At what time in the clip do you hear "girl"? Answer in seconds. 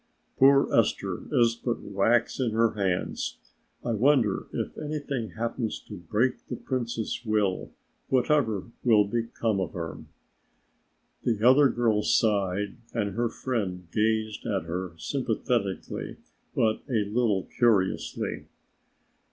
11.69-12.01